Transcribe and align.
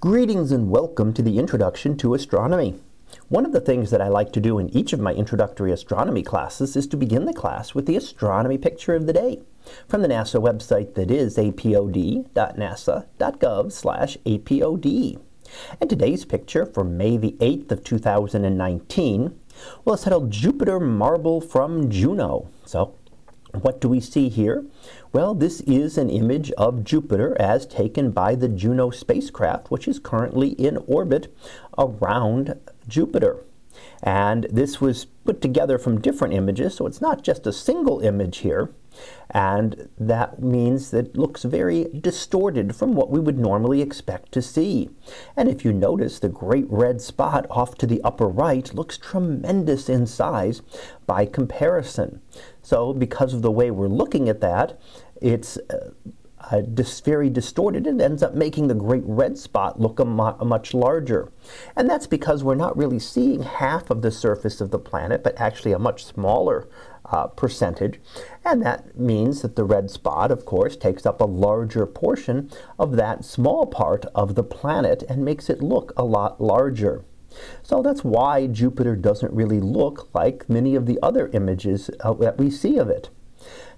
Greetings 0.00 0.50
and 0.50 0.70
welcome 0.70 1.12
to 1.12 1.20
the 1.20 1.38
Introduction 1.38 1.94
to 1.98 2.14
Astronomy. 2.14 2.80
One 3.28 3.44
of 3.44 3.52
the 3.52 3.60
things 3.60 3.90
that 3.90 4.00
I 4.00 4.08
like 4.08 4.32
to 4.32 4.40
do 4.40 4.58
in 4.58 4.70
each 4.70 4.94
of 4.94 5.00
my 5.00 5.12
introductory 5.12 5.72
astronomy 5.72 6.22
classes 6.22 6.74
is 6.74 6.86
to 6.86 6.96
begin 6.96 7.26
the 7.26 7.34
class 7.34 7.74
with 7.74 7.84
the 7.84 7.96
astronomy 7.96 8.56
picture 8.56 8.94
of 8.94 9.04
the 9.04 9.12
day 9.12 9.42
from 9.88 10.00
the 10.00 10.08
NASA 10.08 10.40
website 10.42 10.94
that 10.94 11.10
is 11.10 11.36
apod.nasa.gov 11.36 12.24
apod. 14.24 15.20
And 15.78 15.90
today's 15.90 16.24
picture 16.24 16.64
for 16.64 16.82
May 16.82 17.18
the 17.18 17.36
8th 17.38 17.70
of 17.70 17.84
2019, 17.84 19.38
well, 19.84 19.94
it's 19.96 20.04
titled 20.04 20.30
Jupiter 20.30 20.80
Marble 20.80 21.42
from 21.42 21.90
Juno. 21.90 22.48
So 22.64 22.94
what 23.52 23.80
do 23.80 23.88
we 23.88 24.00
see 24.00 24.28
here? 24.28 24.64
Well, 25.12 25.34
this 25.34 25.60
is 25.62 25.98
an 25.98 26.10
image 26.10 26.50
of 26.52 26.84
Jupiter 26.84 27.36
as 27.40 27.66
taken 27.66 28.10
by 28.10 28.34
the 28.34 28.48
Juno 28.48 28.90
spacecraft, 28.90 29.70
which 29.70 29.88
is 29.88 29.98
currently 29.98 30.50
in 30.50 30.76
orbit 30.86 31.34
around 31.76 32.54
Jupiter. 32.88 33.44
And 34.02 34.44
this 34.50 34.80
was 34.80 35.04
put 35.04 35.40
together 35.40 35.78
from 35.78 36.00
different 36.00 36.34
images, 36.34 36.74
so 36.74 36.86
it's 36.86 37.00
not 37.00 37.22
just 37.22 37.46
a 37.46 37.52
single 37.52 38.00
image 38.00 38.38
here. 38.38 38.70
And 39.30 39.88
that 39.98 40.42
means 40.42 40.90
that 40.90 41.06
it 41.06 41.16
looks 41.16 41.44
very 41.44 41.84
distorted 41.84 42.74
from 42.74 42.94
what 42.94 43.10
we 43.10 43.20
would 43.20 43.38
normally 43.38 43.80
expect 43.80 44.32
to 44.32 44.42
see. 44.42 44.90
And 45.36 45.48
if 45.48 45.64
you 45.64 45.72
notice, 45.72 46.18
the 46.18 46.28
great 46.28 46.66
red 46.68 47.00
spot 47.00 47.46
off 47.48 47.76
to 47.76 47.86
the 47.86 48.02
upper 48.02 48.26
right 48.26 48.72
looks 48.74 48.98
tremendous 48.98 49.88
in 49.88 50.06
size 50.06 50.62
by 51.06 51.26
comparison. 51.26 52.20
So 52.62 52.92
because 52.92 53.32
of 53.32 53.42
the 53.42 53.50
way 53.50 53.70
we're 53.70 53.88
looking 53.88 54.28
at 54.28 54.40
that, 54.40 54.80
it's 55.20 55.56
uh, 55.56 55.90
uh, 56.50 56.60
dis 56.60 57.00
very 57.00 57.28
distorted 57.28 57.86
it 57.86 58.00
ends 58.00 58.22
up 58.22 58.34
making 58.34 58.68
the 58.68 58.74
great 58.74 59.02
red 59.04 59.36
spot 59.36 59.80
look 59.80 59.98
a, 59.98 60.02
a, 60.02 60.44
much 60.44 60.72
larger. 60.72 61.30
And 61.76 61.88
that's 61.88 62.06
because 62.06 62.42
we're 62.42 62.54
not 62.54 62.76
really 62.76 62.98
seeing 62.98 63.42
half 63.42 63.90
of 63.90 64.02
the 64.02 64.10
surface 64.10 64.60
of 64.60 64.70
the 64.70 64.78
planet, 64.78 65.22
but 65.22 65.38
actually 65.38 65.72
a 65.72 65.78
much 65.78 66.04
smaller 66.04 66.68
uh, 67.04 67.26
percentage. 67.26 68.00
And 68.44 68.62
that 68.62 68.98
means 68.98 69.42
that 69.42 69.56
the 69.56 69.64
red 69.64 69.90
spot, 69.90 70.30
of 70.30 70.44
course, 70.44 70.76
takes 70.76 71.04
up 71.04 71.20
a 71.20 71.24
larger 71.24 71.86
portion 71.86 72.50
of 72.78 72.96
that 72.96 73.24
small 73.24 73.66
part 73.66 74.06
of 74.14 74.34
the 74.34 74.44
planet 74.44 75.02
and 75.08 75.24
makes 75.24 75.50
it 75.50 75.62
look 75.62 75.92
a 75.96 76.04
lot 76.04 76.40
larger. 76.40 77.04
So 77.62 77.82
that's 77.82 78.02
why 78.02 78.46
Jupiter 78.46 78.96
doesn't 78.96 79.32
really 79.32 79.60
look 79.60 80.12
like 80.14 80.48
many 80.48 80.74
of 80.74 80.86
the 80.86 80.98
other 81.02 81.28
images 81.32 81.90
uh, 82.00 82.12
that 82.14 82.38
we 82.38 82.50
see 82.50 82.76
of 82.76 82.88
it. 82.88 83.10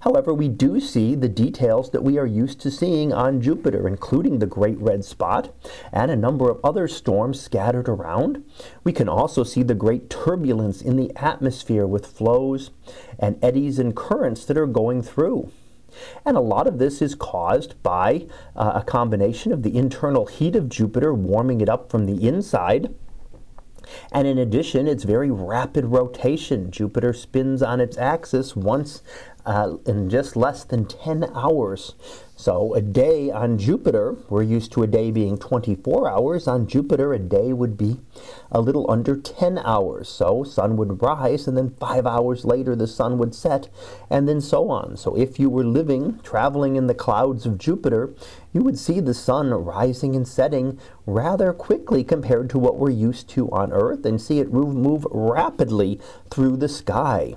However, 0.01 0.35
we 0.35 0.49
do 0.49 0.81
see 0.81 1.15
the 1.15 1.29
details 1.29 1.91
that 1.91 2.03
we 2.03 2.19
are 2.19 2.27
used 2.27 2.61
to 2.61 2.71
seeing 2.71 3.13
on 3.13 3.41
Jupiter, 3.41 3.87
including 3.87 4.39
the 4.39 4.47
Great 4.47 4.79
Red 4.79 5.05
Spot 5.05 5.55
and 5.93 6.11
a 6.11 6.17
number 6.17 6.51
of 6.51 6.59
other 6.65 6.89
storms 6.89 7.41
scattered 7.41 7.89
around. 7.89 8.45
We 8.83 8.93
can 8.93 9.09
also 9.09 9.45
see 9.45 9.63
the 9.63 9.75
great 9.75 10.11
turbulence 10.11 10.83
in 10.83 10.97
the 10.97 11.13
atmosphere 11.17 11.87
with 11.87 12.07
flows 12.07 12.71
and 13.19 13.39
eddies 13.43 13.79
and 13.79 13.95
currents 13.95 14.45
that 14.47 14.59
are 14.59 14.67
going 14.67 15.03
through. 15.03 15.53
And 16.25 16.37
a 16.37 16.41
lot 16.41 16.67
of 16.67 16.79
this 16.79 17.01
is 17.01 17.15
caused 17.15 17.81
by 17.83 18.27
uh, 18.57 18.73
a 18.77 18.83
combination 18.83 19.53
of 19.53 19.63
the 19.63 19.77
internal 19.77 20.27
heat 20.27 20.57
of 20.57 20.69
Jupiter 20.69 21.15
warming 21.15 21.61
it 21.61 21.69
up 21.69 21.91
from 21.91 22.07
the 22.07 22.27
inside 22.27 22.93
and 24.11 24.27
in 24.27 24.39
addition, 24.39 24.87
its 24.87 25.05
very 25.05 25.31
rapid 25.31 25.87
rotation. 25.87 26.71
Jupiter 26.71 27.13
spins 27.13 27.63
on 27.63 27.81
its 27.81 27.99
axis 27.99 28.55
once 28.55 29.03
uh, 29.45 29.77
in 29.87 30.09
just 30.09 30.37
less 30.37 30.65
than 30.65 30.85
10 30.85 31.31
hours. 31.35 31.95
So 32.37 32.75
a 32.75 32.81
day 32.81 33.31
on 33.31 33.57
Jupiter, 33.59 34.17
we're 34.29 34.43
used 34.43 34.73
to 34.73 34.83
a 34.83 34.87
day 34.89 35.11
being 35.12 35.39
24 35.39 36.11
hours. 36.11 36.49
On 36.49 36.67
Jupiter, 36.67 37.12
a 37.12 37.19
day 37.19 37.53
would 37.53 37.77
be 37.77 38.01
a 38.51 38.61
little 38.61 38.91
under 38.91 39.17
10 39.17 39.59
hours. 39.59 40.09
So 40.09 40.43
sun 40.43 40.77
would 40.77 41.03
rise, 41.03 41.47
and 41.47 41.57
then 41.57 41.77
five 41.79 42.05
hours 42.05 42.45
later, 42.45 42.75
the 42.75 42.89
sun 42.89 43.19
would 43.19 43.34
set, 43.34 43.69
and 44.11 44.28
then 44.28 44.41
so 44.41 44.71
on. 44.71 44.97
So 44.97 45.16
if 45.16 45.39
you 45.39 45.49
were 45.50 45.65
living, 45.65 46.19
traveling 46.25 46.75
in 46.75 46.89
the 46.89 46.95
clouds 46.95 47.47
of 47.47 47.59
Jupiter, 47.59 48.12
you 48.53 48.62
would 48.62 48.78
see 48.78 48.99
the 48.99 49.15
sun 49.15 49.50
rising 49.50 50.16
and 50.16 50.27
setting 50.27 50.81
rather 51.06 51.53
quickly 51.53 52.03
compared 52.03 52.50
to 52.50 52.59
what 52.59 52.77
we're 52.77 52.91
used 52.91 53.28
to 53.31 53.49
on 53.50 53.72
Earth, 53.72 54.05
and 54.05 54.21
see 54.21 54.41
it 54.41 54.53
move, 54.53 54.75
move 54.75 55.06
rapidly 55.12 56.00
through 56.28 56.56
the 56.56 56.69
sky. 56.69 57.37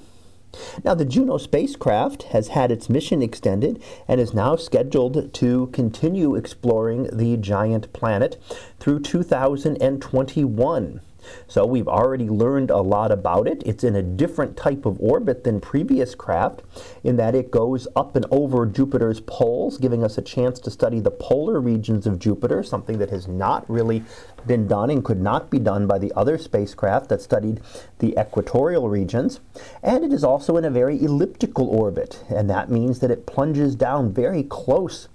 Now, 0.83 0.93
the 0.93 1.05
Juno 1.05 1.37
spacecraft 1.37 2.23
has 2.23 2.49
had 2.49 2.71
its 2.71 2.89
mission 2.89 3.21
extended 3.21 3.81
and 4.07 4.21
is 4.21 4.33
now 4.33 4.55
scheduled 4.55 5.33
to 5.33 5.67
continue 5.67 6.35
exploring 6.35 7.09
the 7.11 7.37
giant 7.37 7.91
planet 7.93 8.37
through 8.79 9.01
2021. 9.01 11.01
So 11.47 11.65
we've 11.65 11.87
already 11.87 12.29
learned 12.29 12.71
a 12.71 12.77
lot 12.81 13.11
about 13.11 13.47
it. 13.47 13.63
It's 13.65 13.83
in 13.83 13.95
a 13.95 14.01
different 14.01 14.57
type 14.57 14.85
of 14.85 14.99
orbit 14.99 15.43
than 15.43 15.61
previous 15.61 16.15
craft 16.15 16.61
in 17.03 17.17
that 17.17 17.35
it 17.35 17.51
goes 17.51 17.87
up 17.95 18.15
and 18.15 18.25
over 18.31 18.65
Jupiter's 18.65 19.21
poles, 19.21 19.77
giving 19.77 20.03
us 20.03 20.17
a 20.17 20.21
chance 20.21 20.59
to 20.61 20.71
study 20.71 20.99
the 20.99 21.11
polar 21.11 21.59
regions 21.59 22.07
of 22.07 22.19
Jupiter, 22.19 22.63
something 22.63 22.97
that 22.97 23.09
has 23.09 23.27
not 23.27 23.69
really 23.69 24.03
been 24.47 24.67
done 24.67 24.89
and 24.89 25.03
could 25.03 25.21
not 25.21 25.49
be 25.49 25.59
done 25.59 25.87
by 25.87 25.97
the 25.97 26.13
other 26.15 26.37
spacecraft 26.37 27.09
that 27.09 27.21
studied 27.21 27.61
the 27.99 28.15
equatorial 28.19 28.89
regions. 28.89 29.39
And 29.81 30.03
it 30.03 30.13
is 30.13 30.23
also 30.23 30.57
in 30.57 30.65
a 30.65 30.69
very 30.69 31.01
elliptical 31.01 31.67
orbit, 31.67 32.23
and 32.29 32.49
that 32.49 32.69
means 32.69 32.99
that 32.99 33.11
it 33.11 33.25
plunges 33.25 33.75
down 33.75 34.13
very 34.13 34.43
close 34.43 35.07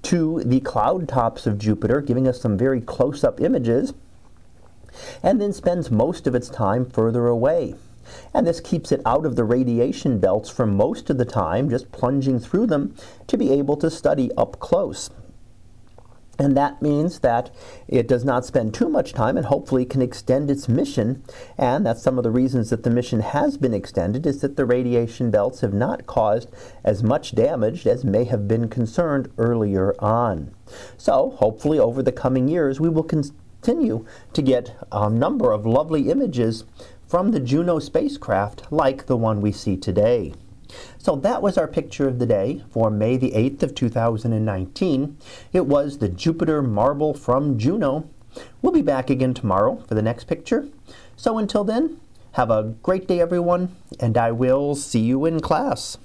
to 0.00 0.42
the 0.44 0.60
cloud 0.60 1.08
tops 1.08 1.46
of 1.46 1.58
Jupiter, 1.58 2.00
giving 2.00 2.28
us 2.28 2.40
some 2.40 2.56
very 2.56 2.80
close-up 2.80 3.40
images 3.40 3.92
and 5.22 5.40
then 5.40 5.52
spends 5.52 5.90
most 5.90 6.26
of 6.26 6.34
its 6.34 6.48
time 6.48 6.84
further 6.84 7.26
away. 7.26 7.74
And 8.32 8.46
this 8.46 8.60
keeps 8.60 8.90
it 8.90 9.02
out 9.04 9.26
of 9.26 9.36
the 9.36 9.44
radiation 9.44 10.18
belts 10.18 10.48
for 10.48 10.66
most 10.66 11.10
of 11.10 11.18
the 11.18 11.24
time, 11.24 11.68
just 11.68 11.92
plunging 11.92 12.40
through 12.40 12.66
them 12.66 12.94
to 13.26 13.36
be 13.36 13.52
able 13.52 13.76
to 13.76 13.90
study 13.90 14.30
up 14.36 14.58
close. 14.58 15.10
And 16.38 16.56
that 16.56 16.80
means 16.80 17.18
that 17.20 17.50
it 17.88 18.06
does 18.06 18.24
not 18.24 18.46
spend 18.46 18.72
too 18.72 18.88
much 18.88 19.12
time 19.12 19.36
and 19.36 19.46
hopefully 19.46 19.84
can 19.84 20.00
extend 20.00 20.50
its 20.50 20.68
mission. 20.68 21.24
And 21.56 21.84
that's 21.84 22.00
some 22.00 22.16
of 22.16 22.22
the 22.22 22.30
reasons 22.30 22.70
that 22.70 22.84
the 22.84 22.90
mission 22.90 23.20
has 23.20 23.56
been 23.56 23.74
extended 23.74 24.24
is 24.24 24.40
that 24.42 24.56
the 24.56 24.64
radiation 24.64 25.32
belts 25.32 25.62
have 25.62 25.74
not 25.74 26.06
caused 26.06 26.48
as 26.84 27.02
much 27.02 27.34
damage 27.34 27.88
as 27.88 28.04
may 28.04 28.24
have 28.24 28.46
been 28.46 28.68
concerned 28.68 29.30
earlier 29.36 30.00
on. 30.00 30.54
So 30.96 31.30
hopefully 31.38 31.80
over 31.80 32.04
the 32.04 32.12
coming 32.12 32.46
years 32.46 32.78
we 32.78 32.88
will 32.88 33.02
continue 33.60 34.06
to 34.32 34.42
get 34.42 34.76
a 34.92 35.10
number 35.10 35.52
of 35.52 35.66
lovely 35.66 36.10
images 36.10 36.64
from 37.06 37.32
the 37.32 37.40
Juno 37.40 37.78
spacecraft 37.78 38.70
like 38.70 39.06
the 39.06 39.16
one 39.16 39.40
we 39.40 39.52
see 39.52 39.76
today. 39.76 40.32
So 40.98 41.16
that 41.16 41.42
was 41.42 41.56
our 41.56 41.66
picture 41.66 42.06
of 42.06 42.18
the 42.18 42.26
day 42.26 42.62
for 42.70 42.90
May 42.90 43.16
the 43.16 43.32
8th 43.32 43.62
of 43.62 43.74
2019. 43.74 45.16
It 45.52 45.66
was 45.66 45.98
the 45.98 46.08
Jupiter 46.08 46.62
marble 46.62 47.14
from 47.14 47.58
Juno. 47.58 48.08
We'll 48.62 48.72
be 48.72 48.82
back 48.82 49.10
again 49.10 49.34
tomorrow 49.34 49.82
for 49.88 49.94
the 49.94 50.02
next 50.02 50.24
picture. 50.24 50.68
So 51.16 51.38
until 51.38 51.64
then, 51.64 52.00
have 52.32 52.50
a 52.50 52.74
great 52.82 53.08
day 53.08 53.20
everyone, 53.20 53.74
and 53.98 54.16
I 54.16 54.30
will 54.32 54.74
see 54.74 55.00
you 55.00 55.24
in 55.24 55.40
class. 55.40 55.96